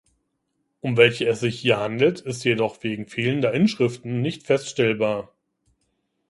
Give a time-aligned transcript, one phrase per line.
[0.79, 5.31] Um welche es sich hier handelt, ist jedoch wegen fehlender Inschriften nicht feststellbar.